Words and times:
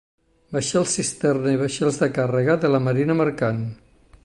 Vaixells 0.55 0.93
cisterna 0.99 1.53
i 1.57 1.59
vaixells 1.63 2.01
de 2.05 2.09
càrrega 2.17 2.57
de 2.65 2.75
la 2.77 2.83
marina 2.89 3.19
mercant. 3.23 3.63